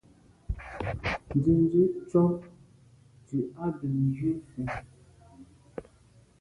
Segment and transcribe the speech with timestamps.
[1.37, 2.35] Nzenze tshob
[3.23, 4.67] ndù à bèn jù fen.